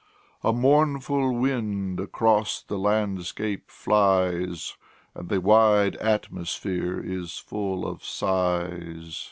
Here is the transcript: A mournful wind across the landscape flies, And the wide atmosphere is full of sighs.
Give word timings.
A 0.43 0.51
mournful 0.51 1.31
wind 1.31 1.99
across 1.99 2.63
the 2.63 2.79
landscape 2.79 3.69
flies, 3.69 4.75
And 5.13 5.29
the 5.29 5.39
wide 5.39 5.95
atmosphere 5.97 6.99
is 6.99 7.37
full 7.37 7.85
of 7.85 8.03
sighs. 8.03 9.19